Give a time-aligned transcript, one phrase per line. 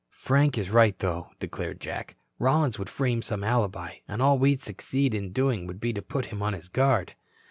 [0.17, 2.15] "Frank is right, though," declared Jack.
[2.39, 6.25] "Rollins would frame some alibi, and all we'd succeed in doing would be to put
[6.33, 7.13] him on his guard."